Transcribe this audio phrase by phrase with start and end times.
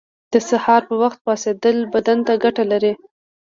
[0.33, 2.93] •د سهار پر وخت پاڅېدل بدن ته ګټه لري.